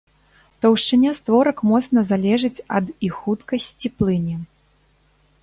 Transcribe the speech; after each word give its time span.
Таўшчыня 0.65 1.11
створак 1.17 1.57
моцна 1.73 1.99
залежыць 2.11 2.63
ад 2.79 2.85
і 3.09 3.13
хуткасці 3.19 3.87
плыні. 3.99 4.35